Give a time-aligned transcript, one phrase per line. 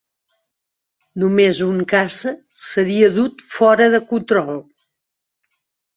[1.23, 4.59] Només un caça seria dut 'fora de control'.